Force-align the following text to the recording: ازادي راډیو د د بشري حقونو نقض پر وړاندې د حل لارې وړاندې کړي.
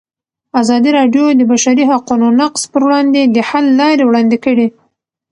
ازادي 0.61 0.89
راډیو 0.97 1.23
د 1.31 1.37
د 1.39 1.41
بشري 1.51 1.83
حقونو 1.91 2.27
نقض 2.39 2.61
پر 2.71 2.81
وړاندې 2.85 3.21
د 3.25 3.37
حل 3.49 3.65
لارې 3.79 4.03
وړاندې 4.05 4.37
کړي. 4.45 4.67